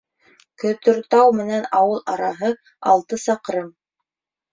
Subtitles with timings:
[0.61, 2.49] Көтөртау менән ауыл араһы
[2.95, 3.69] алты саҡрым.